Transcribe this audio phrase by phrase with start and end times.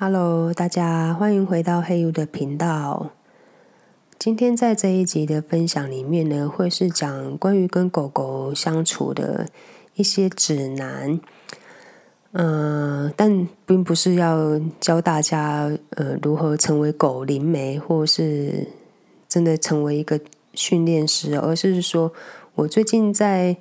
[0.00, 3.10] Hello，大家欢迎回到黑 U 的频道。
[4.16, 9.48] 今天在这一集的分享里面呢，会是讲关于跟狗狗相处的
[9.96, 11.20] 一些指南。
[12.30, 18.68] 嗯，但并不是要教大家呃如何成为狗灵媒，或是
[19.28, 20.20] 真的成为一个
[20.54, 22.12] 训练师，而是说
[22.54, 23.56] 我最近在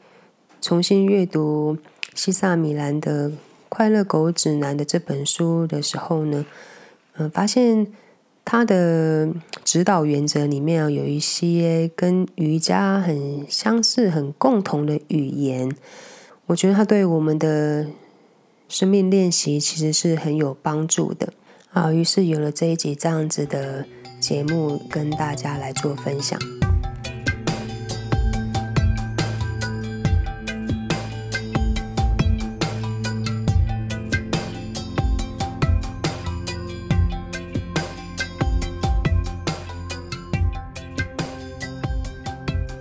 [0.61, 1.75] 重新阅读
[2.13, 3.31] 西萨米兰的。
[3.69, 6.45] 快乐狗指南的这本书的时候呢，
[7.17, 7.87] 嗯，发现
[8.45, 9.29] 它的
[9.63, 15.69] 指导原则里面啊，有一些跟瑜伽很相似、很共同的语言。
[16.47, 17.87] 我觉得它对我们的
[18.69, 21.33] 生命练习其实是很有帮助的
[21.73, 21.91] 啊。
[21.91, 23.85] 于是有了这一集这样子的
[24.21, 26.39] 节目，跟大家来做分享。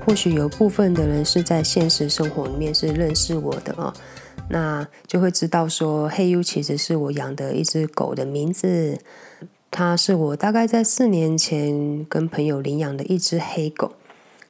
[0.06, 3.92] 或许有部分的人是在现实生活里面是认识我的啊，
[4.48, 9.00] 那就会知道说黑 U 其实是我养的一只狗的名字，
[9.68, 13.94] 它是我大概在四年前跟朋友领养的一只黑狗。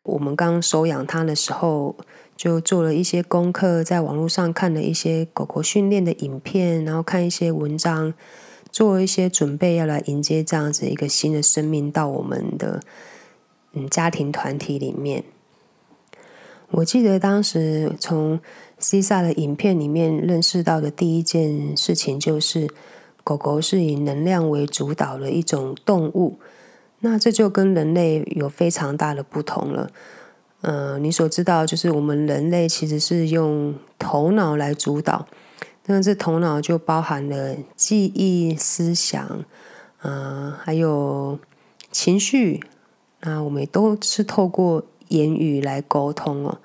[0.03, 1.97] 我们刚收养它的时候，
[2.37, 8.13] 就做了一些功课，在网络上看了一些狗狗训练的影片，然后看一些文章，
[8.71, 12.83] 做了一些准备，要来迎接这样子一个新的生命到我们的
[13.73, 15.25] 嗯家庭团体里面。
[16.73, 18.41] 我记得当时从
[18.79, 22.69] 西萨的影片里面认识到的第一件事情，就是
[23.23, 26.39] 狗狗是以能量为主导的一种动物。
[27.01, 29.91] 那这就跟人类有非常大的不同了。
[30.63, 35.27] 呃，你所知道就是我们人类其实是用头脑来主导，
[35.87, 39.45] 那这头脑就包含了记忆、思想，
[40.03, 41.39] 呃，还有
[41.93, 42.61] 情绪。
[43.21, 44.85] 那我们都是透过。
[45.09, 46.59] 言语来沟通哦，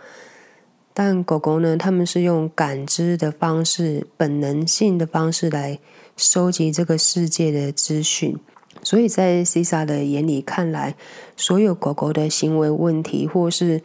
[0.93, 1.77] 但狗狗呢？
[1.77, 5.79] 他们是用感知的方式、本能性的方式来
[6.17, 8.35] 收集这个世界的资讯。
[8.83, 10.95] 所以在 c i s a 的眼里看来，
[11.37, 13.81] 所有狗狗的行为问题，或是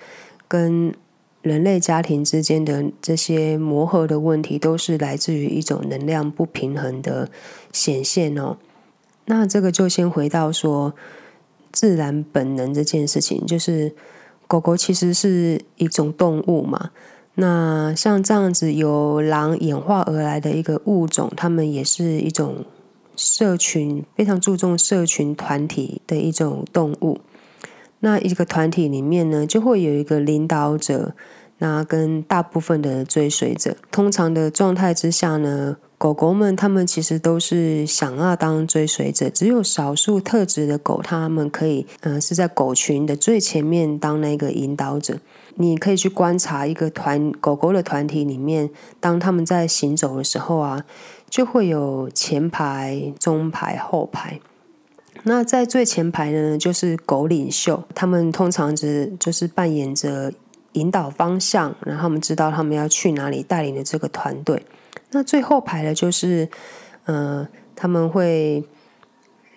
[0.48, 0.94] 跟
[1.42, 7.30] 人类家庭之间的这些磨合的问题，都是来自于一种能量不平衡的
[7.72, 8.56] 显现哦。
[9.26, 10.94] 那这个就先回到说
[11.70, 13.94] 自然本能这件事情，就是。
[14.46, 16.90] 狗狗其实是一种动物嘛，
[17.34, 22.64] 那像这样子由狼演化而来的一个物种，它们也是一种
[23.16, 27.20] 社群非常注重社群团体的一种动物。
[28.00, 31.14] 那一个团体里面呢，就会有一个领导者，
[31.58, 33.76] 那跟大部分的追随者。
[33.90, 35.78] 通常的状态之下呢。
[35.98, 45.18] 狗狗们，它们其实都是想要当追随者，只有少数特质的狗，它们可以，嗯，是在狗群的最前面当那个引导者。
[45.54, 48.68] 你可以去观察一个团狗狗的团体里面，
[49.00, 50.84] 当他们在行走的时候啊，
[51.30, 54.38] 就会有前排、中排、后排。
[55.22, 60.30] 那在最前排的呢，就是狗领袖，他们通常只就是扮演着
[60.72, 64.62] 引导方向，然后他们知道他们要去哪里，带领的这个团队。
[65.12, 66.48] 那最后排的就是，
[67.04, 67.46] 呃，
[67.76, 68.64] 他们会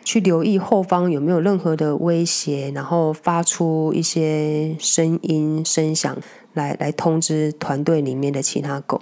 [0.06, 6.16] 去留意后方有没有任何的威胁，然后发出一些声音声响
[6.54, 9.02] 来来通知团队里面的其他狗。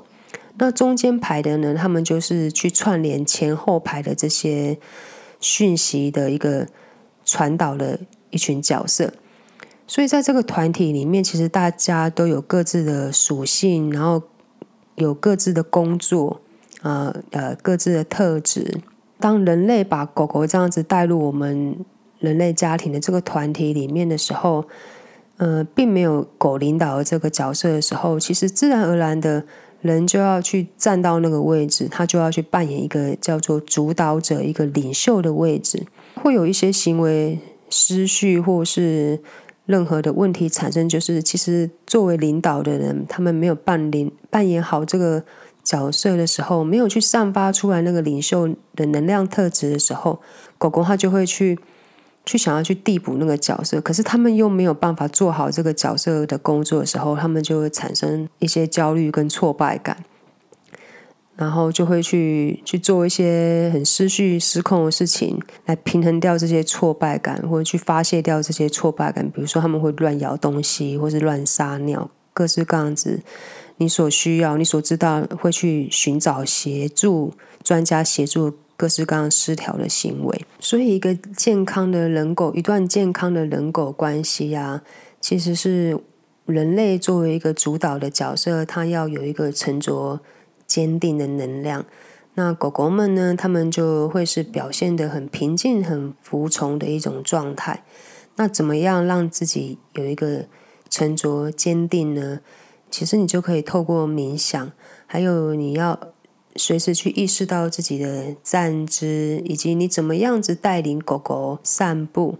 [0.58, 4.80] 那中间排的呢，他们就是去串联前后排的这些
[5.40, 6.66] 讯息的一个
[7.26, 9.14] 传导的一群角色。
[9.86, 14.24] 所以在这个团体里面，其实大家都有各自的属性，然后。
[14.98, 16.42] 有各自的工作，
[16.82, 18.80] 呃呃，各自的特质。
[19.20, 21.76] 当人类把狗狗这样子带入我们
[22.20, 24.66] 人类家庭的这个团体里面的时候，
[25.38, 29.44] 呃，并没有狗领导的这个角色的时候，其实自然而然的
[29.82, 35.86] 人就要去站到那个位置，他就要去扮演一个叫做主导者、一个领袖的位置，
[36.16, 37.40] 会有一些行为
[37.70, 39.22] 失序或是。
[39.68, 45.24] 任何的问题产生，就是其实作为领导的人，他们没有扮领扮演好这个
[45.64, 50.20] 角色的时候，没有去散发出来那个领袖的能量特质的时候，
[50.58, 51.60] 狗狗它就会去
[52.26, 59.98] 去想要去递补那个角色，可是他们又没有办法做好这个角色的工作的时候，他们就会产生一些焦虑跟挫败感。
[61.38, 69.30] 然后就会去去做一些很失序、失控的事情，来平衡掉这些挫败感，或者去发泄掉这些挫败感。
[69.30, 73.22] 比如说，他们会乱咬东西，或是乱撒尿，各式各样子。
[73.78, 77.32] 你所需要、你所知道，会去寻找协助
[77.64, 80.46] 专家协助各式各样失调的行为。
[80.60, 84.82] 所以，一个健康的人狗，一段健康的人狗关系啊，
[85.22, 85.96] 其实是
[86.48, 90.20] 人类作为一个主导的角色，它要有一个沉着、
[90.68, 91.86] 坚定的能量。
[92.36, 97.84] 那狗狗们呢，它们就会是表现的很平静、很服从的一种状态。
[98.36, 100.46] 那怎么样让自己有一个
[100.88, 102.42] 沉着坚定呢？
[102.92, 104.72] 其实你就可以透过冥想，
[105.08, 106.00] 还有你要
[106.56, 112.38] 随时去意识到自己的站姿，以及你怎么样子带领狗狗散步。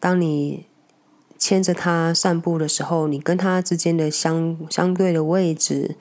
[0.00, 0.66] 当你
[1.38, 5.96] 牵着它散步的时候，你跟它之间的相相对的位置，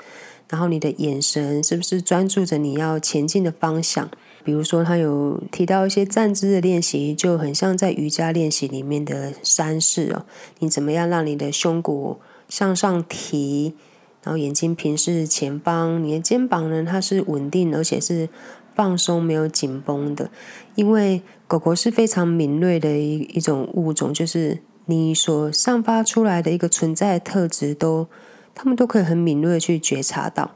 [0.52, 4.12] 然后你的眼神是不是专注着你要前进的方向？
[4.44, 10.26] 比如说，他有提到一些站姿的练习，就很像在瑜伽练习里面的山式哦。
[10.60, 12.18] 你怎么样让你的胸骨
[12.50, 13.76] 向上提，
[14.24, 18.28] 然后眼睛平视前方，你的肩膀呢，它是稳定而且是
[18.76, 20.30] 放松，没有紧绷的。
[20.76, 28.08] 因为狗狗是非常敏锐的一一种物种，就是你所散发出来的一个存在的特质，都
[28.54, 30.52] 他们都可以很敏锐去觉察到。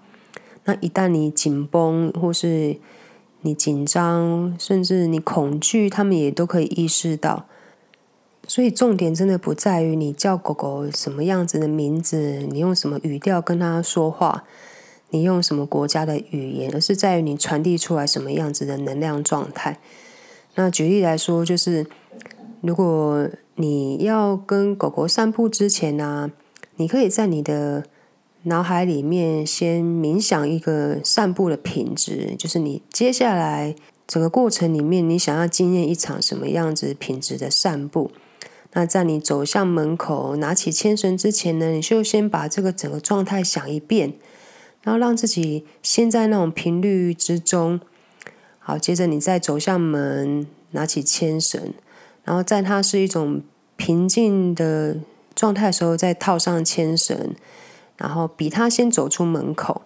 [0.65, 2.77] 那一旦你紧绷或是
[3.41, 7.45] 你紧张，甚至你恐惧，他们也都可以意识到。
[8.47, 14.43] 所以重点真的不在于你叫狗狗什么样子的名字，你用什么语调跟它说话，
[15.09, 19.79] 你用什么国家的语言，而是在于你传递出来什么样子的能量状态。
[20.53, 21.87] 那举例来说，就是
[22.61, 26.31] 如果你要跟狗狗散步之前呢，
[26.75, 27.83] 你可以在你的。
[28.47, 33.75] 脑海里面先冥想一个散步的品质，就是你接下来
[34.05, 38.11] 整个过程里面，你想要经验一场什么样子品质的散步。
[38.73, 44.13] 那在你走向门口拿起牵绳之前呢，你就先把这个整个状态想一遍，
[44.83, 47.79] 然后让自己先在那种频率之中。
[48.59, 51.73] 好，接着你再走向门，拿起牵绳，
[52.23, 53.41] 然后在它是一种
[53.75, 54.97] 平静的
[55.35, 57.35] 状态的时候，再套上牵绳。
[57.97, 59.83] 然后比他先走出门口，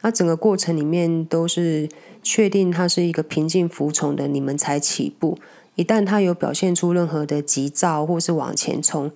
[0.00, 1.86] 那整个过程里面都是
[2.22, 5.38] 确定他是一个平静服从的，你们才起步。
[5.74, 9.12] 一旦他有表现出任何的急躁或是往前冲，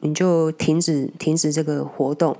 [0.00, 2.36] 你就停止停止这个活动。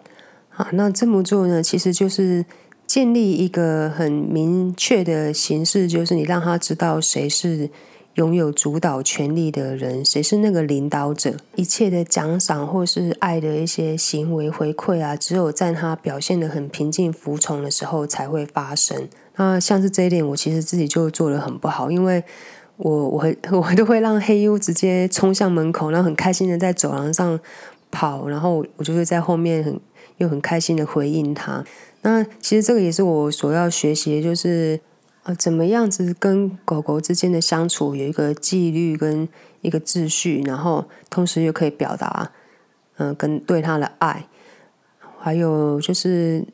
[0.57, 2.45] 啊，那这么做呢，其实就是
[2.85, 7.71] 建立一个很明确的形式，就是你让他知道谁是。
[8.19, 11.37] 拥有主导权力的人，谁是那个领导者？
[11.55, 19.09] 一切的奖赏或是爱的一些行为回馈啊，只有在他表现的很平静服从的时候才会发生。
[19.37, 22.25] 那像是这一点，我其实自己就做的很不好，因为
[22.79, 23.33] 我我
[23.63, 27.39] 我都会让黑 U 直接冲向门口，然后很开心的在走廊上
[27.93, 29.79] 跑，然后我就会在后面很
[30.17, 31.65] 又很开心的回应他。
[32.03, 34.81] 那其实这个也是我所要学习的，就是。
[35.35, 39.29] 怎么样子跟狗狗之间的相处有一个纪律跟
[39.61, 42.31] 一个秩序，然后同时又可以表达，
[42.97, 44.27] 嗯，跟对它的爱，
[45.19, 46.45] 还有就是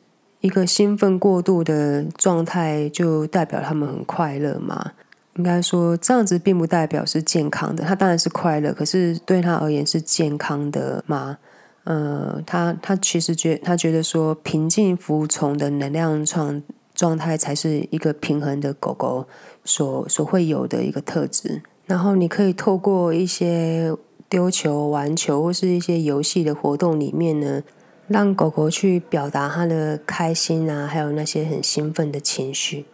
[0.41, 4.91] 一个兴奋过度的状态，就代表他们很快乐嘛？
[5.37, 11.37] 应该说这样子并不代表是健康的，它当然是快乐，可是对他而言是健康的吗？
[11.83, 16.61] 呃，他他其实觉他觉得说平静服从的能量创。
[16.95, 19.27] 状态才是一个平衡的狗狗
[19.63, 21.61] 所所会有的一个特质。
[21.85, 23.93] 然后你可以透过一些
[24.27, 27.61] 丢球、玩球或是一些游戏的活动里面呢，
[28.07, 32.85] 让狗狗去表达它的开心啊，还有那些很兴奋的情绪。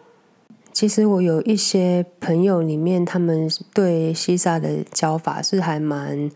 [0.73, 6.29] 其实我有一些朋友里面，他们对西萨的教法是还蛮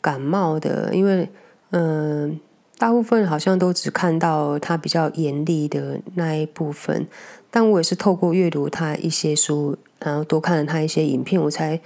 [0.00, 1.30] 感冒的，因为
[1.70, 2.40] 嗯。
[2.78, 7.08] 大部分好像都只看到他比较严厉的那一部分，
[7.50, 11.80] 但我也是透过阅读他一些书，然后多看了他一些影片，我才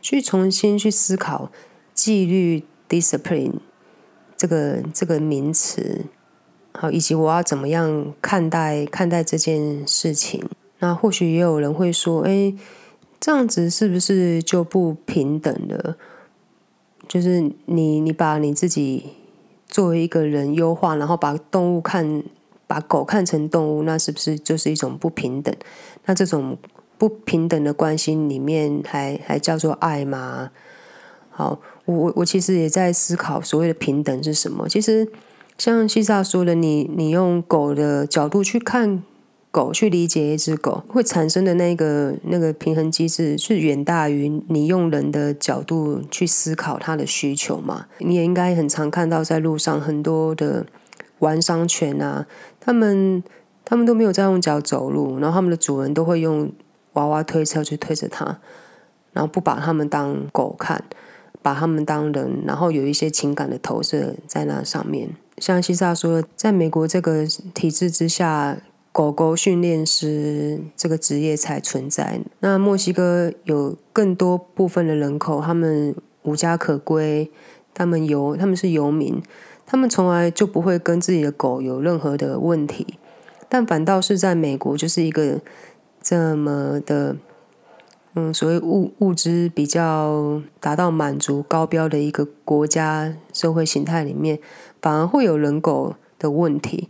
[0.00, 1.50] 去重新去思考
[1.92, 3.54] 纪律 （discipline）
[4.36, 6.04] 这个这个名词，
[6.74, 10.48] 好，以及我要怎么样看待看待这件事情。
[10.78, 12.54] 那或许也有人会说：“哎，
[13.18, 15.96] 这样子是不是就不平等了？
[17.08, 19.06] 就是你你把你自己。”
[19.76, 22.22] 作为一个人优化，然后把动物看，
[22.66, 25.54] 把狗看成动物，那是不是就是一种不平等？
[26.06, 26.56] 那这种
[26.96, 30.50] 不平等的关系里面，还还叫做爱吗？
[31.28, 34.66] 好，我我我其实也在思考所谓的平等是什么。
[34.66, 35.06] 其实
[35.58, 39.02] 像西萨说的，你你用狗的角度去看。
[39.56, 47.86] 狗去理解一只狗会产生的那个那个平衡机制，是远大于你用人的角度去思考它的需求嘛？
[48.00, 50.66] 你也应该很常看到，在路上很多的
[51.20, 52.26] 玩商犬啊，
[52.60, 53.24] 他们
[53.64, 56.52] 他们都没有在用脚走路，然后他们的主人都会用
[56.92, 58.38] 娃娃推车去推着它，
[59.14, 60.84] 然后不把他们当狗看，
[61.40, 65.16] 把他们当人，然后有一些情感的投射在那上面。
[65.38, 68.58] 像西萨说，在美国这个体制之下，
[68.96, 72.18] 狗狗训练师这个职业才存在。
[72.40, 77.30] 那墨西哥有更多部分的人口，他们无家可归，
[77.74, 79.22] 他们游他们是游民，
[79.66, 82.86] 他们从来就不会跟自己的狗有任何的问题，
[83.50, 85.42] 但反倒是在美国，就是一个
[86.00, 87.16] 这么的。
[88.14, 94.38] 嗯，所谓物物资比较达到满足高标的一个国家社会形态里面，
[94.80, 96.88] 反而会有人狗的问题。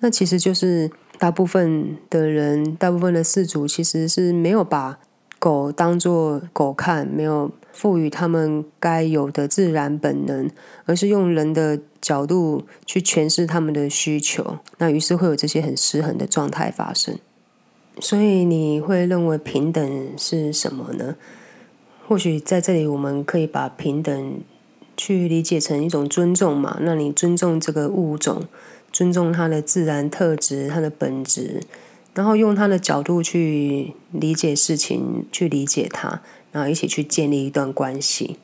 [0.00, 4.98] 那其实就是大部分的人，大部分的饲主其实是没有把
[5.38, 10.50] 狗当作狗看，没有赋予他们该有的自然本能，
[10.86, 14.58] 而是用人的角度去诠释他们的需求。
[14.78, 17.18] 那于是会有这些很失衡的状态发生。
[18.00, 21.14] 所以你会认为平等是什么呢？
[22.06, 24.40] 或许在这里我们可以把平等
[24.96, 26.78] 去理解成一种尊重嘛？
[26.80, 28.42] 那你尊重这个物种，
[28.94, 31.60] 尊重它的自然特质、它的本质，
[32.14, 36.22] 然后用它的角度去理解事情，去理解它，
[36.52, 38.38] 然后一起去建立一段关系。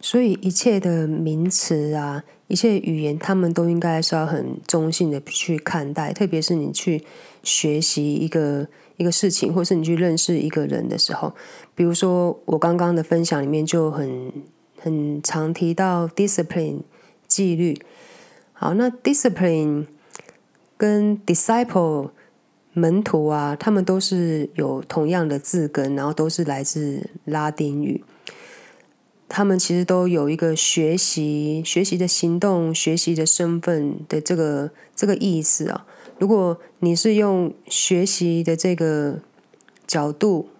[0.00, 7.04] 所以一切的名词啊，一切语言，他们都应该是要很中性的去看待，特别是你去
[7.44, 8.66] 学习一个。
[8.98, 11.32] 一个事情，或是你去认识一个人的时候，
[11.74, 14.30] 比如说我刚刚的分享里面就很
[14.78, 16.82] 很常提到 discipline
[17.26, 17.80] 纪律。
[18.62, 19.86] 好，那 discipline
[20.76, 22.10] 跟 disciple
[22.72, 28.04] 门徒啊，他们都是有同样的字根，然后都是来自拉丁语。
[29.28, 35.84] 他们其实都有一个学习、学习的行动、学习的身份的这个这个意思啊。
[36.20, 39.18] 如果你是用学习的这个
[39.88, 40.50] 角度，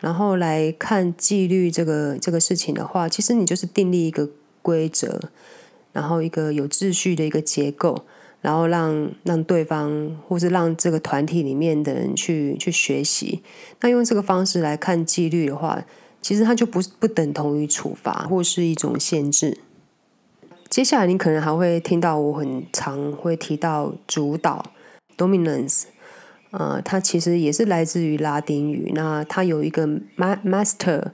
[0.00, 4.30] 然后来看纪律这个这个事情的话，其实你就是订立一个
[4.62, 5.20] 规则，
[5.94, 8.04] 然后一个有秩序的一个结构，
[8.42, 13.42] 然后让让对方或是让这个团体里面的人去去学习。
[13.80, 15.82] 那用这个方式来看纪律的话，
[16.20, 19.56] 其实它就不不等同于处罚或是一种限制。
[20.68, 24.72] 接下来你可能还会听到我很常会提到主导。
[25.16, 25.84] Dominance，
[26.50, 28.90] 呃，它其实也是来自于拉丁语。
[28.96, 29.86] 那它有一个
[30.16, 31.12] master，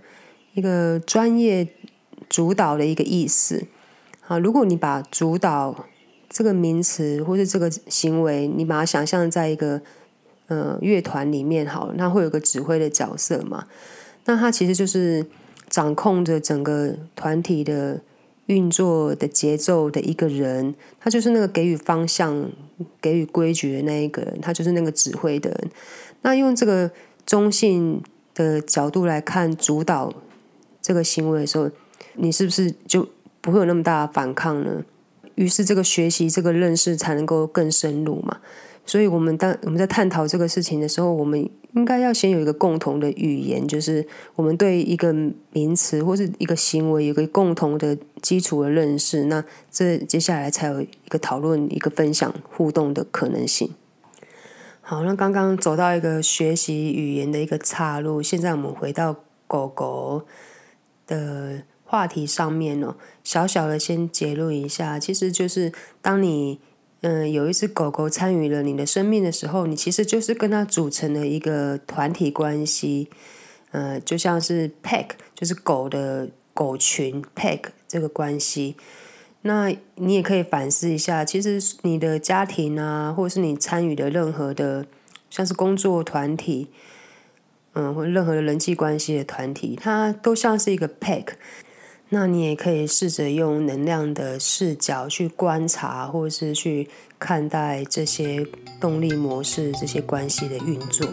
[0.54, 1.68] 一个专业
[2.30, 3.66] 主导的一个意思。
[4.30, 5.86] 啊，如果你把主导
[6.28, 9.82] 这个名词或是这个行为，你把它想象在一个
[10.46, 13.66] 呃乐团里面，好，那会有个指挥的角色嘛？
[14.26, 15.26] 那他其实就是
[15.68, 18.00] 掌控着整个团体的。
[18.46, 22.50] 运作的节奏的一个人，他就是那个给予方向、
[23.00, 25.70] 给予规矩的那一个人，他就是那个指挥的人。
[26.22, 26.90] 那用这个
[27.24, 28.02] 中性
[28.34, 30.12] 的角度来看主导
[30.82, 31.70] 这个行为的时候，
[32.14, 33.08] 你是不是就
[33.40, 34.84] 不会有那么大的反抗呢？
[35.34, 38.38] 于是这个学习、这个认识才能够更深入嘛。
[38.84, 44.04] 所以，我们当我们在探讨这个事情的时候，我们应该要先有一个共同的语言，就是
[44.34, 45.14] 我们对一个
[45.52, 49.24] 名词或是一个行为有个共同的基础的认识。
[49.26, 53.70] 那这接下来才有一个讨论、一个分享、互动的可能性。
[54.80, 59.14] 好，那刚刚走到一个学习语言的一个岔路，现在我们回到
[59.46, 60.26] 狗狗
[61.06, 62.94] 的话题上面哦，
[63.24, 66.60] 小小的先结论一下，其实就是当你。
[67.02, 73.08] 嗯，有一只狗狗参与了你的生命的时候，你其实就是跟它组成了一个团体关系。
[73.70, 78.76] 呃，就像是 pack，就是狗的狗群 pack 这个关系。
[79.40, 84.84] 那你也可以反思一下，其实你的家庭啊，或者是你参与的任何的，
[85.30, 86.68] 像是工作团体，
[87.72, 91.28] 嗯，或任何的人际关系的团体，它都像是一个 pack。
[92.12, 96.88] 那你也可以试着用能量的视角去观察，或是去
[97.20, 98.44] 看待这些
[98.80, 101.06] 动力模式、这些关系的运作。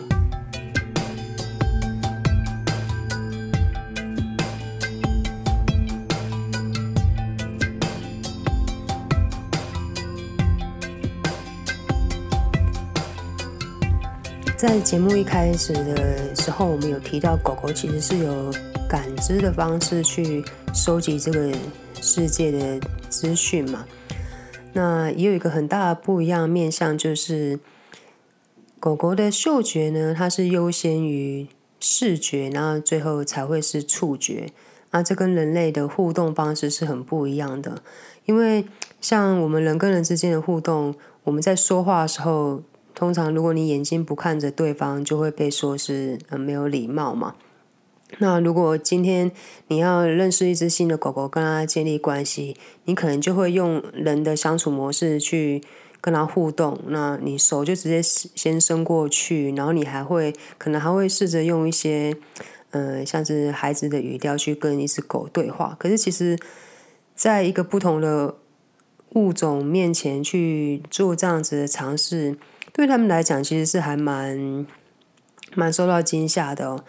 [14.57, 18.51] 在节目一开始的时候，我们有提到狗狗其实是有
[18.87, 20.43] 感知的方式去。
[20.73, 21.51] 收集这个
[21.99, 22.79] 世界的
[23.09, 23.87] 资讯嘛，
[24.73, 27.59] 那也有一个很大的不一样面向，就是
[28.79, 31.47] 狗狗的嗅觉呢，它是优先于
[31.79, 34.51] 视觉，然后最后才会是触觉。
[34.91, 37.81] 啊，这跟人类的互动方式是很不一样的。
[38.25, 38.63] 因为
[39.01, 42.61] 像我们人跟人之间的互动，我们在说话的时候，
[42.93, 47.33] 通常如果你眼睛不看着对方，就会被说是呃没有礼貌嘛。
[48.19, 49.31] 那如果今天
[49.67, 55.61] 你要认识一只新的狗狗，跟它建立关系，你可能就会用人的相处模式去
[55.99, 56.79] 跟它互动。
[56.87, 62.15] 那你手就直接先伸过去，然后你还会可能还会试着用一些
[62.71, 65.75] 呃像是孩子的语调去跟一只狗对话。
[65.77, 66.39] 可是其实，
[67.13, 68.35] 在一个不同的
[69.15, 72.37] 物种面前去做这样子的尝试，
[72.71, 74.65] 对他们来讲其实是还蛮
[75.55, 76.83] 蛮受到惊吓的哦。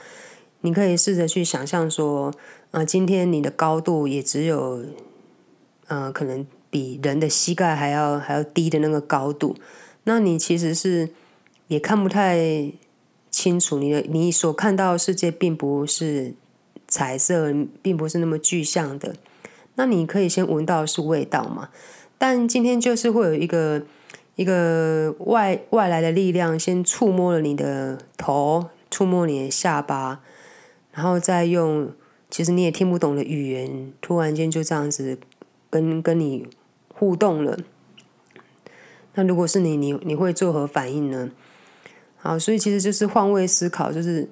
[0.61, 2.35] 你可以试着去想象说，
[2.73, 4.85] 呃，今天你的高度也只有，
[5.87, 9.55] 呃，可能比人的膝盖还要还要低的那个高度，
[10.05, 11.11] 那你其实是
[11.69, 12.73] 也看不太
[13.31, 16.35] 清楚你的你所看到的世界并不是
[16.89, 19.15] 彩色，并不是那么具象的。
[19.77, 21.69] 那你可以先闻到是味道嘛？
[22.19, 23.83] 但今天就是会有一个
[24.35, 30.21] 一个外外来的力量先触摸了你的头，触摸你的下巴。
[30.99, 31.93] 然后再用
[32.29, 35.17] 其实你也听不懂的语言，突然间就这样子
[35.71, 36.45] 跟跟你
[36.93, 37.57] 互动了。
[39.15, 41.31] 那如果是你，你你会作何反应呢？
[42.17, 44.29] 好，所以其实就是换位思考，就是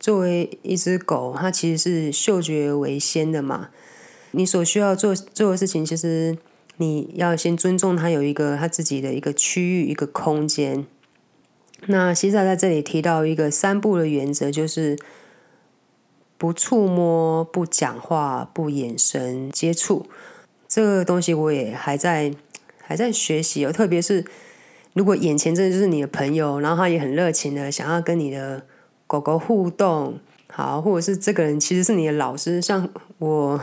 [0.00, 3.68] 作为一只狗，它其实是嗅觉为先的嘛。
[4.32, 6.36] 你所需要做做的事情，其实
[6.78, 10.84] 你要先尊重它有一个它自己的一个区域、一个空间。
[11.86, 14.98] 那西萨在这里提到一个三步的原则，就是。
[16.44, 20.04] 不触摸、不讲话、不眼神接触，
[20.68, 22.34] 这个东西我也还在
[22.82, 23.72] 还在学习哦。
[23.72, 24.22] 特别是
[24.92, 28.66] 如果眼前真的就是你的朋友，然后他也很热情的想要跟你的
[29.06, 30.18] 狗狗互动，
[30.52, 32.86] 好，或者是这个人其实是你的老师，像
[33.16, 33.58] 我，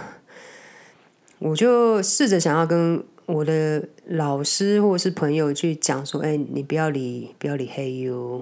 [1.38, 8.40] 我就试着想要跟我的老师或者是朋友去讲说：“哎，你不要理，不要理黑 U，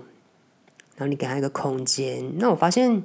[0.96, 3.03] 然后你给他一个空间。”那我发现。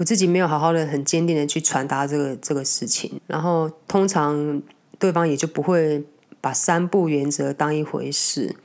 [0.00, 4.62] 我自己没有好好的、很坚定的去传达这个这个事情，然后通常
[4.98, 6.02] 对方也就不会
[6.40, 8.56] 把三不原则当一回事。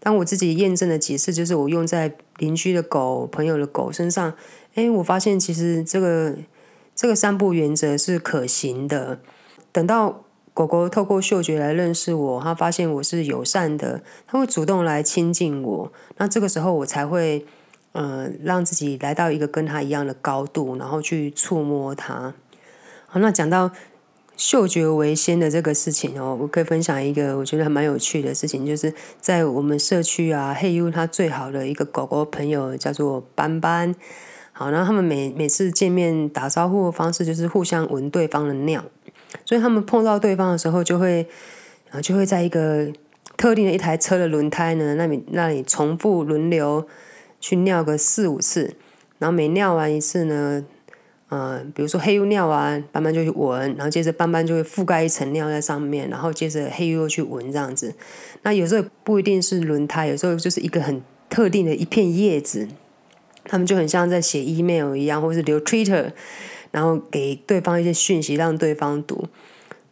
[0.00, 4.32] 当我自己验证了几次，就是我用在邻居的狗、朋友的狗身上，
[4.74, 6.34] 哎，我发现其实这个
[6.96, 9.20] 这个三不原则是可行的。
[9.70, 10.24] 等到
[10.54, 17.44] 狗狗透过嗅觉来认识我，它发现我是友善的，它会主动来亲近我，那这个时候我才会。
[17.94, 22.34] 嗯，让自己来到一个跟他一样的高度，然后去触摸它。
[23.06, 23.70] 好，那讲到
[24.36, 33.94] 嗅觉为先的这个事情哦，我可以分享一个我觉得还蛮有趣的事情，就是在我们社区啊，黑 U 他最好的一个狗狗朋友叫做斑斑。
[34.50, 38.84] 好，然后他们每每次见面打招呼的方式就是互相闻对方的尿，
[39.44, 41.28] 所以他们碰到对方的时候，就会
[41.92, 42.92] 啊就会在一个
[43.36, 46.84] 特定的一台车的轮胎呢那里那里重复轮流。
[47.44, 48.74] 去尿个四五次，
[49.18, 50.64] 然后每尿完一次呢，
[51.28, 57.94] 呃，比如说黑 U 尿完，斑斑就去闻，然后接着斑斑就会覆盖一层尿在上面，然后接着黑 U 又去闻这样子。
[58.44, 62.66] 那有时候不一定是轮胎，有时候就是一个很特定的一片叶子，
[63.44, 66.12] 他们就很像在写 email 一样，或是留 Twitter，
[66.70, 69.28] 然后给对方一些讯息让对方读。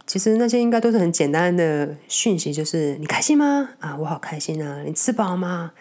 [0.07, 3.69] 其实那些应该都是很简单的讯息，就是你开心吗？
[3.81, 4.83] 啊，我好开心啊！
[4.87, 5.73] 你吃饱吗？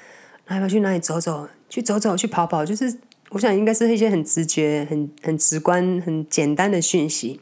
[0.47, 1.47] 要不要去哪里走走？
[1.71, 2.93] 去走走，去跑跑，就是
[3.29, 7.39] 我想应该是一些很直觉、很很直观、很简单的讯息。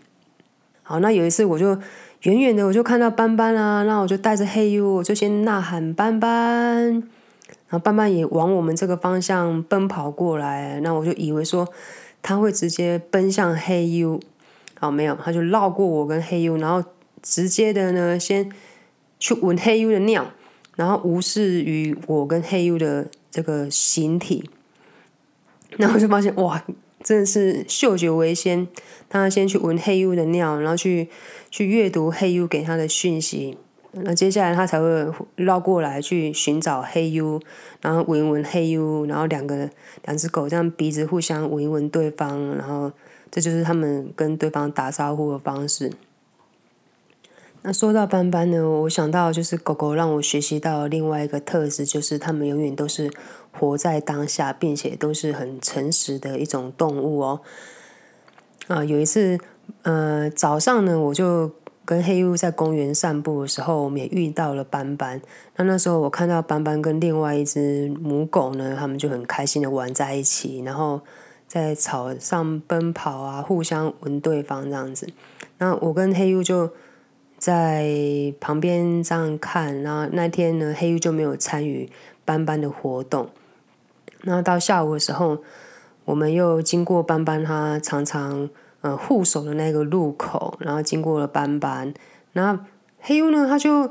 [0.84, 1.76] 好，那有一次我就
[2.22, 11.68] 远远的我就看到斑斑啊，那我就带着黑 U，我就先呐喊斑斑，然后斑斑也往我们这个方向奔跑过来，那我就以为说
[12.22, 14.20] 他会直接奔向黑 U，
[14.80, 16.88] 好没有，他就绕过我跟黑 U，然后
[17.24, 18.52] 直接的呢先
[19.18, 20.28] 去闻黑 U 的尿，
[20.76, 23.08] 然后无视于我跟黑 U 的。
[23.30, 24.50] 这个形体，
[25.78, 26.64] 然后就发现哇，
[27.04, 28.68] 真的是嗅觉为先。
[29.10, 31.10] 他先去闻黑 U 的尿，然后去
[31.50, 33.58] 去阅读黑 U 给他的讯息。
[33.94, 34.88] 那接下来他才会
[35.36, 37.42] 绕过来去寻找黑 U，
[37.82, 39.68] 然后闻一闻黑 U，然后两个
[40.06, 42.92] 两只狗这样鼻子互相闻一闻对方，然后
[43.32, 45.92] 这就是他们跟对方打招呼的方式。
[47.62, 53.12] 那说到斑斑呢，我想到就是狗狗让我学习到另外一个特质，就是它们永远都是
[53.52, 57.42] 活在当下，并且都是很诚实的一种动物哦。
[58.68, 59.38] 啊，有一次，
[59.82, 61.52] 呃，早上呢，我就
[61.84, 65.22] 跟黑 U 在公园散步的时候，我们也遇到了斑斑。
[65.58, 71.02] 那那时候我看到斑斑跟另外一只母狗呢，他们就很开心的玩在一起，然后
[71.46, 75.10] 在草上奔跑啊，互相闻对方这样子。
[75.58, 76.72] 那我跟黑 U 就。
[77.40, 77.92] 在
[78.40, 79.82] 旁边这样看。
[79.82, 81.90] 然后那天呢，黑 U 就没有参与
[82.24, 83.30] 斑斑的活动。
[84.22, 85.42] 那到下午的时候，
[86.06, 88.50] 我们又经过斑斑他常常
[88.82, 91.94] 呃护守的那个路口，然后经过了斑斑，
[92.34, 92.64] 然后
[93.00, 93.90] 黑 U 呢，他就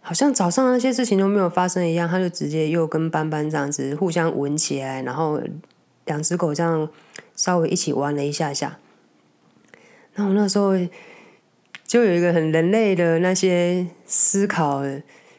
[0.00, 5.38] 好像早上那些事情都没有发生一样，他就直接又跟斑斑这样子互相吻起来，然后
[6.06, 6.88] 两只狗这样
[7.36, 8.78] 稍微一起玩了一下下。
[10.14, 10.72] 那我那时候
[11.88, 14.82] 就有一个很人类的那些思考，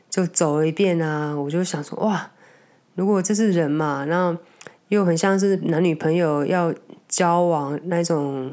[0.10, 2.32] 就走了一遍啊，我就想说哇。
[2.96, 4.38] 如果这是人嘛，然后
[4.90, 6.74] 又很像是男女朋友要
[7.08, 8.52] 交往那种，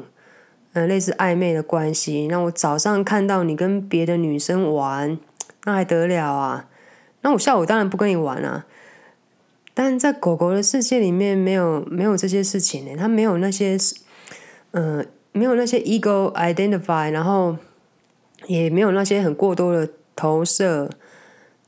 [0.71, 2.27] 呃，类似暧昧的关系。
[2.27, 5.17] 那我早上看到你跟别的女生玩，
[5.65, 6.69] 那还得了啊？
[7.23, 8.65] 那我下午当然不跟你玩啊。
[9.73, 12.95] 但在狗狗的世界里面，没有没有这些事情呢。
[12.97, 13.75] 它没有那些，
[14.71, 17.57] 呃，没有那些 ego identify，然后
[18.45, 20.89] 也没有那些很过多的投射。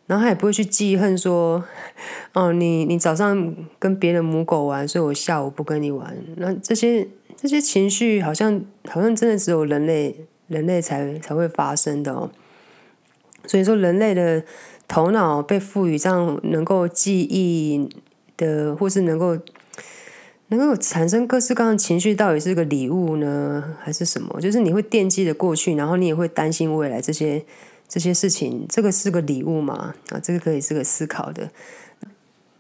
[0.07, 1.63] 然后他也不会去记恨说，
[2.33, 6.17] 哦，你你早上跟别的母狗玩，所以我下午不跟你玩。
[6.37, 10.15] 那这些这些情绪，好像好像真的只有人类
[10.47, 12.31] 人类才才会发生的哦。
[13.45, 14.43] 所以说，人类的
[14.87, 17.87] 头脑被赋予这样能够记忆
[18.35, 19.37] 的，或是能够
[20.49, 24.39] 能够产生各式各样的情绪，到底是个礼物呢，还是什么？
[24.39, 27.43] 就是你会惦记的过去，然后你也会担心未来这些。
[27.91, 29.95] 这些事情，这个是个礼物嘛？
[30.09, 31.49] 啊，这个可以是个思考的。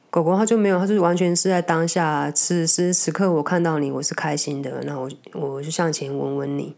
[0.09, 6.75] 狗狗它就没有，它就完全是在当下，此时此刻我看到你，我是开心的，那我我就向前闻闻你。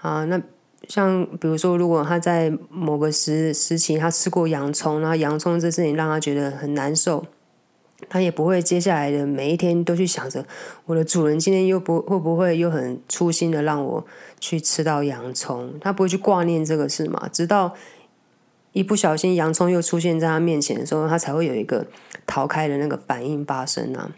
[0.00, 0.40] 啊，那
[0.88, 7.26] 像比如说，如果他在某个时时期他吃过洋葱，然后洋葱这事情让他觉得很难受。
[8.08, 10.44] 他也不会接下来的每一天都去想着
[10.84, 14.06] 我的主人今天又不会不会又很粗心的让我
[14.38, 17.26] 去吃到洋葱，他不会去挂念这个事嘛？
[17.32, 17.74] 直到
[18.72, 21.86] 一不小心洋葱又出现在他面前的时候，他才会有一个
[22.26, 24.12] 逃开的那个反应发生啊。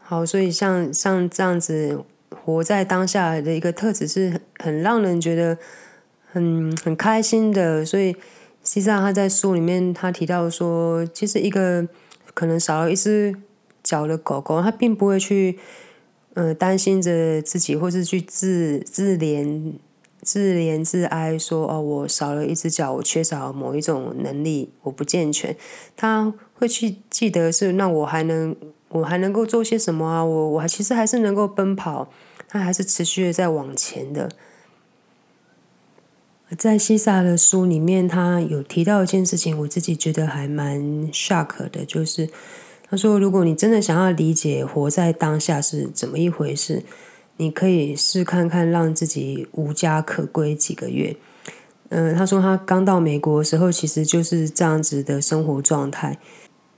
[0.00, 2.00] 好，所以像像这样子
[2.44, 5.56] 活在当下的一个特质是很很让人觉得
[6.32, 7.86] 很很开心的。
[7.86, 8.12] 所以
[8.64, 11.86] 实际上他在书里面他提到说，其实一个。
[12.34, 13.34] 可能少了一只
[13.82, 15.58] 脚的狗狗，它并不会去，
[16.34, 19.72] 呃，担心着自己，或是去自自怜、
[20.22, 25.56] 自怜自哀，说哦，我少了一只脚，我缺少某一种能力，我不健全。
[25.96, 28.54] 它会去记得是，那我还能，
[28.88, 30.24] 我还能够做些什么啊？
[30.24, 32.08] 我我还其实还是能够奔跑，
[32.48, 34.30] 它还是持续的在往前的。
[36.58, 42.28] 在西萨的书里面，他有提到一件事情，我自己觉得还蛮 shock 的，就是
[42.90, 46.82] 他说，如果你真的想要理解活在当下是怎么一回事，
[47.38, 51.16] 你可以试看看让自己无家可归几个月。
[51.88, 56.18] 嗯，他说他刚到美国的时候，其实就是这样子的生活状态。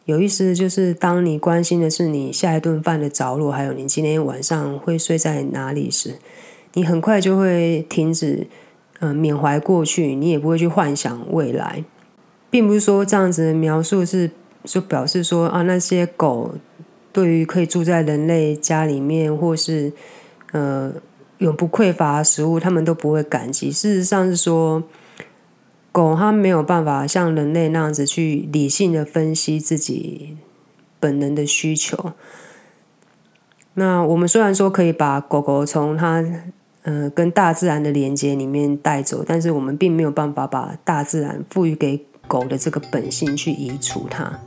[0.05, 6.19] 有意思的就是，当你关心的是你下一顿饭的着落，还有你今天晚上会睡在哪里时，
[6.75, 8.47] 你很快就会停止。
[9.01, 11.85] 嗯，缅怀过去，你也不会去幻想未来，
[12.49, 14.31] 并不是说这样子的描述是
[14.63, 16.55] 就表示说啊，那些狗
[17.13, 19.93] 对于可以住在人类家里面，或是
[20.53, 20.93] 呃
[21.39, 23.73] 永不匮乏食物，他们都不会感激。
[23.73, 24.85] 事实上是说，
[25.91, 30.37] 狗它没有办法像人类那样子去理性的分析自己
[31.01, 32.13] 本能的需求。
[33.75, 36.25] 那我们虽然说可以把狗狗从它。
[36.85, 44.39] 呃，跟大自然的连接里面带走，但是我们并没有办法把大自然赋予给狗的这个本性去移除它。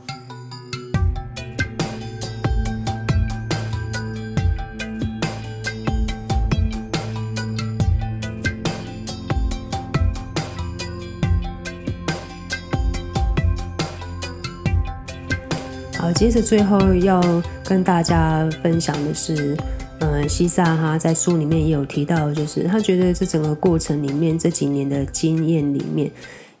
[15.98, 17.20] 好，接着最后要
[17.64, 19.56] 跟大家分享的是。
[20.00, 26.10] 嗯，西萨哈在书里面也有提到，就是他觉得这整个过程里面这几年的经验里面，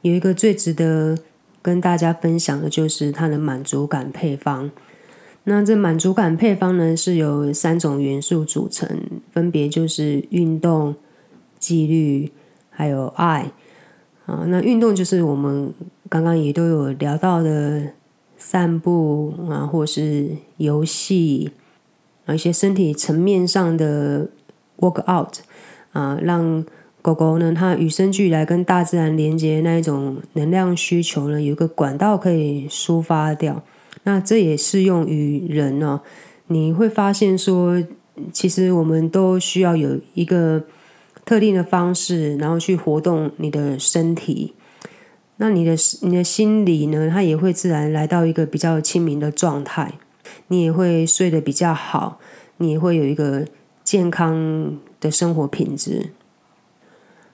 [0.02, 1.16] 有一个最值得
[1.62, 4.70] 跟大家分享的，就是他的满足感配方。
[5.44, 8.88] 那这满足感配方呢，是由三种元素组成，
[9.32, 10.96] 分别就是运动、
[11.58, 12.32] 纪律，
[12.70, 13.52] 还有爱。
[14.26, 15.72] 啊，那运动就是我们
[16.08, 17.92] 刚刚也都有聊到的
[18.36, 21.50] 散步啊，或是游戏。
[22.34, 24.28] 一些身体层面上的
[24.78, 25.36] work out
[25.92, 26.64] 啊，让
[27.00, 33.62] 狗狗呢，它与生俱来跟大自然连接那一种能量需求呢，有一个管道可以抒发掉。
[34.04, 36.00] 那这也适用于人呢。
[36.48, 37.82] 你会发现说，
[38.32, 40.64] 其实我们都需要有一个
[41.24, 44.54] 特定的方式，然后去活动你的身体。
[45.36, 49.92] 那你的你的心理呢，它也会自然来到一个比较清明的状态，
[50.48, 52.18] 你也会睡得比较好，
[52.58, 53.46] 你也会有一个
[53.84, 56.10] 健康的生活品质。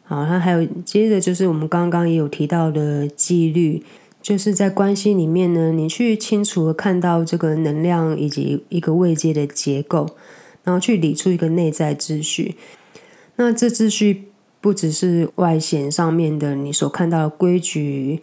[0.05, 3.83] 好，那还有接着就是我们刚刚也有提到的纪律，
[4.21, 10.09] 就是在关系里面呢，你去清楚的看到这个能量以及一个位阶的结构，
[10.63, 12.57] 然后去理出一个内在秩序。
[13.37, 14.27] 那这秩序。
[14.65, 18.23] 不只是外显上面的你所看到的规矩，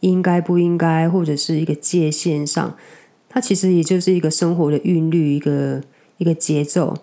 [0.00, 2.74] 应该不应该，或者是一个界限上，
[3.32, 5.80] 它其实也就是一个生活的韵律，一个
[6.18, 6.94] 一个节奏。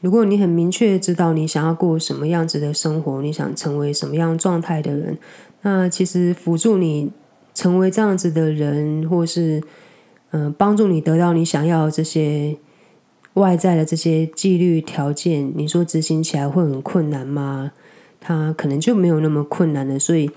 [0.00, 5.18] 如果你很明确知道你想要过什么样子的生活，你想成为什么样状态的人，
[5.62, 7.10] 那其实辅助你
[7.54, 9.62] 成为这样子的人，或是
[10.30, 12.56] 嗯帮助你得到你想要这些
[13.34, 17.72] 外在的这些纪律条件，你说执行起来会很困难吗？
[18.20, 20.30] 它可能就没有那么困难了，所以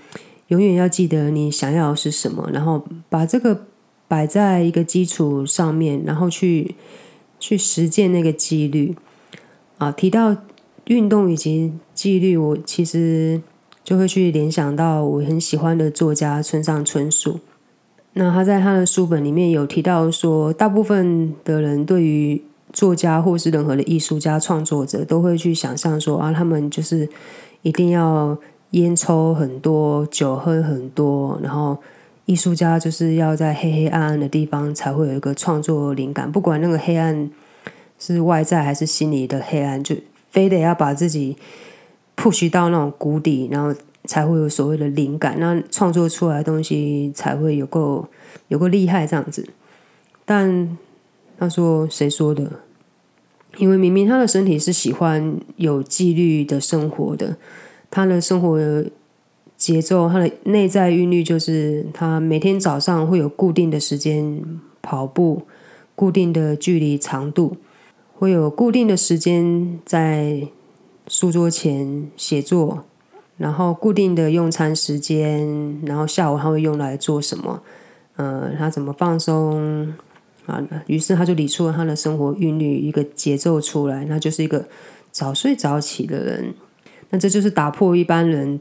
[0.48, 3.66] 永远要记得你想要是什么，然后把这个
[4.10, 6.76] 摆在一个基础上面，然后去
[7.40, 8.94] 去实践那个纪律
[9.78, 9.90] 啊。
[9.90, 10.36] 提到
[10.88, 13.42] 运动以及纪律，我其实
[13.82, 17.40] 就会去联想到我很喜欢的作家村上春树。
[18.14, 22.42] 那他在他的书本里面有提到说，大部分的人对于
[22.74, 27.08] 作家或是任何的艺术家创作者，都会去想象说啊，他们就是。
[27.62, 28.38] 一定要
[28.70, 31.78] 烟抽很多，酒喝很多，然后
[32.30, 37.28] 艺术家就是要在黑黑暗暗的地方才会有一个创作灵感，不管那个黑暗
[37.98, 39.96] 是外在还是心里的黑暗，就
[40.30, 41.36] 非得要把自己
[42.16, 48.08] push 到那种谷底，然后才会有所谓的灵感，那创作出来的东西才会有够
[48.50, 49.50] 有够厉害这样子。
[50.24, 50.78] 但
[51.40, 52.48] 他说谁说的？
[53.58, 57.36] 因为明明他的身体是喜欢有纪律的生活的，
[57.90, 58.60] 他的生活
[59.60, 64.42] 节奏，他的内在韵律就是他每天早上会有固定的时间
[64.82, 65.44] 跑步，
[65.96, 67.58] 固定的距离长度，
[68.16, 70.48] 会有固定的时间在
[71.10, 72.86] 书桌前写作，
[73.36, 77.62] 然后固定的用餐时间，然后下午他会用来做什么？
[78.16, 79.94] 呃，他怎么放松？
[80.46, 84.66] 啊，于是他就理出了他的生活韵律一个节奏出来，那就是一个
[85.12, 86.54] 早睡早起的人。
[87.10, 88.60] 那这就是打破一般人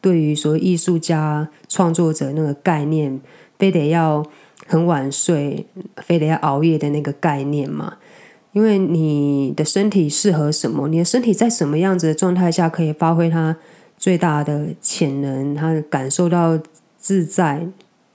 [0.00, 3.20] 对于说艺术家创作者那个概念，
[3.58, 4.24] 非得要
[4.66, 7.94] 很晚睡，非得要熬夜的那个概念嘛。
[8.52, 13.56] 因为你的身体适合什么，你的身体在什么样子的状态下可以发挥它
[13.96, 16.58] 最大的潜能，它感受到
[16.98, 17.68] 自在，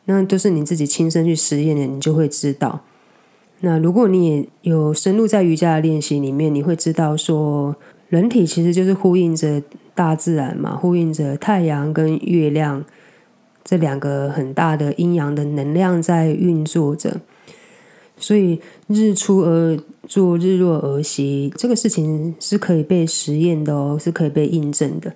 [0.05, 2.81] 那都是你自己亲身去实验的，你就会知道。
[3.61, 7.73] 那如果你也有深入在瑜伽的练习里面，你会知道说，
[8.09, 9.63] 人体其实就是呼应着
[9.95, 12.86] 大自然嘛，呼应着太阳跟月亮
[13.63, 17.21] 这两个很大的阴阳的能量在运作着。
[18.17, 19.77] 所以日出而
[20.08, 25.13] 作，日落而息，这个事情是可以被实验的哦，是可以被印证的。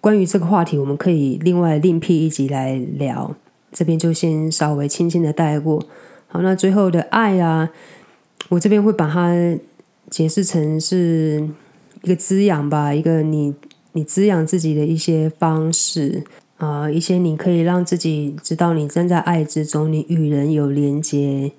[0.00, 3.34] 关于这个话题，我们可以另外另辟一集来聊，
[3.72, 5.82] 这边就先稍微轻轻的带过。
[6.28, 7.68] 好，那最后的爱啊，
[8.48, 9.34] 我这边会把它
[10.08, 11.48] 解释成是
[12.02, 13.52] 一个滋养吧，一个你
[13.92, 16.24] 你滋养自己的一些方式
[16.58, 21.52] 啊，一些你可以让自己知道你站在爱之中，你与人有连接，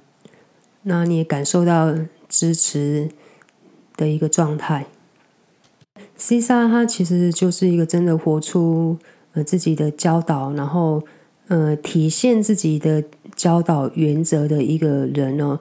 [0.83, 1.95] 那你也感受到
[2.27, 3.09] 支持
[3.95, 4.87] 的一个状态。
[6.15, 8.97] C 莎他其实就是一个真的活出
[9.33, 11.03] 呃自己的教导，然后
[11.47, 13.03] 呃体现自己的。
[13.33, 15.59] 教导原则的一个人哦，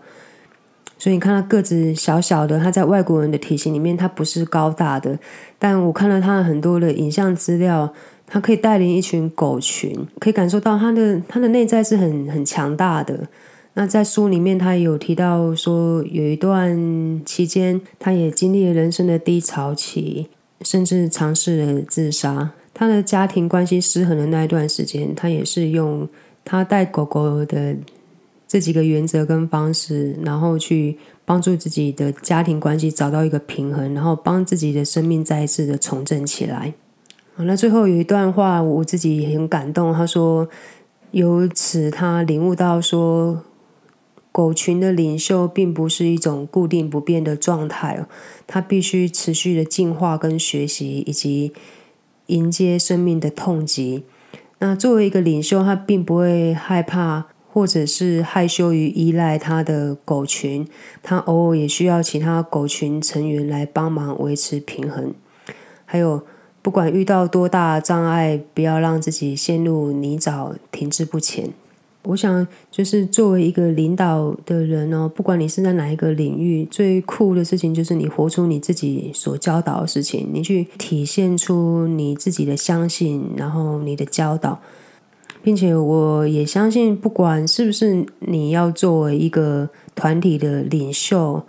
[1.01, 5.19] 所以你看他个子小小的，他在外国人的体型里面，他不是高大的。
[5.59, 7.91] 但我看了他很多的影像资料，
[8.27, 13.27] 他可以带领一群狗群，可以感受到他的他的内在是很很强大的。
[13.73, 20.29] 那在书里面，他也有提到说，有一段期间，他也经历了人生的低潮期，
[20.61, 22.51] 甚至尝试了自杀。
[22.75, 26.07] 他的家庭关系失衡的那一段时间，他也是用。
[26.43, 27.77] 他带狗狗的
[28.51, 36.75] 这几个原则跟方式，然后去帮助自己的家庭关系找到一个平衡，然后帮自己的生命再一次的重振起来。
[37.37, 39.95] 好，那最后有一段话，我自己也很感动。
[39.95, 40.49] 他说
[41.13, 43.45] ：“由此，他领悟到说，
[44.33, 48.05] 狗群的领袖并不是一种固定不变的状态，
[48.49, 51.53] 他必须持续的进化跟学习，以及
[52.27, 54.03] 迎接生命的痛疾。”
[54.59, 60.67] 那作为一个领袖，他并不会害怕，或者是害羞于依赖他的狗群。
[61.03, 65.13] 他偶尔也需要其他狗群成员来帮忙维持平衡。
[65.85, 66.23] 还有，
[66.63, 71.51] 不管遇到多大障碍，不要让自己陷入泥沼，停滞不前。
[72.05, 84.59] 我想，就是作为一个领导的人哦，不管你是在哪一个领域，最酷的事情就是你活出你自己所教导的事情，你去体现出你自己的相信，然后你的教导，
[85.43, 91.43] 并且我也相信，不管是不是你要作为一个团体的领袖，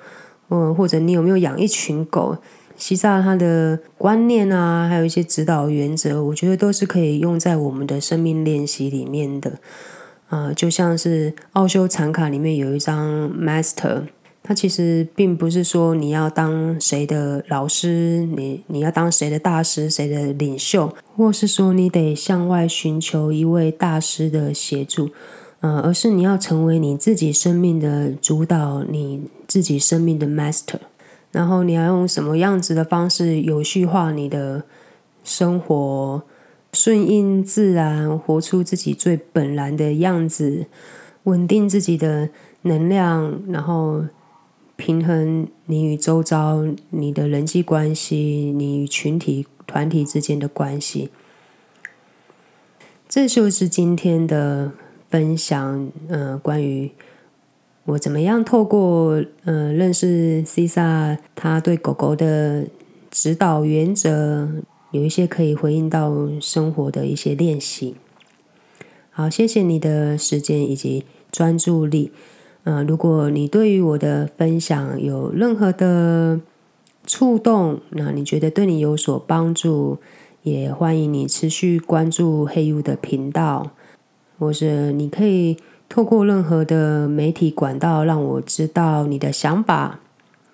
[0.49, 2.37] 嗯，或者你有没有养一群狗，
[2.77, 9.59] 西萨他的观念啊，还有一些指导原则，我觉得都是可以用在我们的生命练习里面的。
[10.29, 14.03] 呃，就像是奥修禅卡里面有一张 Master，
[14.43, 25.09] 它其实并不是说你要当谁的老师，你你要当谁的大师，谁的领袖，或是说你得向外寻求一位大师的协助，
[25.59, 30.79] 呃，而是你要成为你自己生命的主导，你自己生命的 Master，
[31.31, 34.63] 然后你要用什么样子的方式有序化你的
[35.23, 36.23] 生活。
[36.73, 40.67] 顺应自然，活出自己最本来的样子，
[41.23, 42.29] 稳定自己的
[42.61, 44.05] 能量，然后
[44.75, 48.17] 平衡你与周遭、你的人际关系、
[48.55, 51.09] 你与群体、团体之间的关系。
[53.07, 54.71] 这就是今天的
[55.09, 55.91] 分享。
[56.07, 56.91] 呃，关于
[57.85, 62.67] 我怎么样透过呃认识 C 萨，他对狗狗的
[63.09, 64.49] 指导原则。
[64.91, 67.95] 有一些可以回应到生活的一些练习。
[69.09, 72.11] 好，谢谢你的时间以及专注力。
[72.63, 76.39] 呃，如果你对于我的分享有任何的
[77.05, 79.97] 触动，那你觉得对你有所帮助，
[80.43, 83.71] 也欢迎你持续关注黑 U 的频道，
[84.37, 85.57] 或是你可以
[85.89, 89.99] 透过任何的媒体管道让我知道你的想法。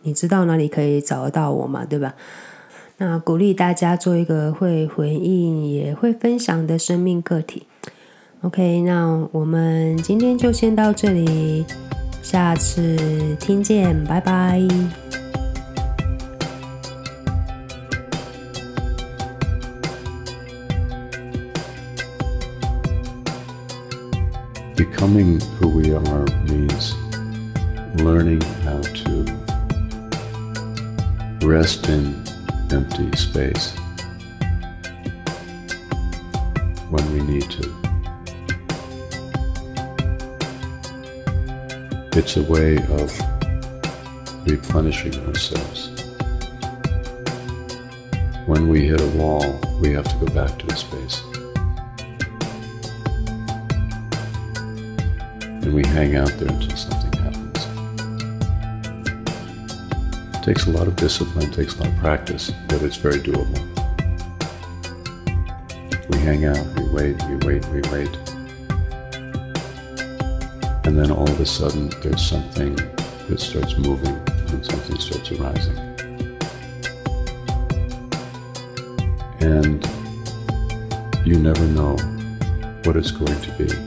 [0.03, 1.83] 你知道哪里可以找得到我嘛？
[1.83, 2.15] 对吧？
[2.99, 7.66] 那鼓励大家做一个会回应也会分享的生命个体。
[8.42, 11.64] OK，那我们今天就先到这里，
[12.22, 14.60] 下次听见，拜拜。
[24.76, 26.94] Becoming who we are means
[27.96, 29.24] learning how to
[31.46, 32.22] rest in.
[32.72, 33.74] empty space
[36.90, 37.75] when we need to.
[42.19, 43.13] It's a way of
[44.47, 45.89] replenishing ourselves.
[48.47, 51.21] When we hit a wall, we have to go back to a space.
[55.61, 57.67] And we hang out there until something happens.
[60.37, 63.61] It takes a lot of discipline, takes a lot of practice, but it's very doable.
[66.09, 68.36] We hang out, we wait, we wait, we wait.
[70.87, 72.73] And then all of a sudden, there's something
[73.27, 74.15] that starts moving
[74.47, 75.77] and something starts arising.
[79.41, 79.85] And
[81.25, 81.97] you never know
[82.85, 83.86] what it's going to be.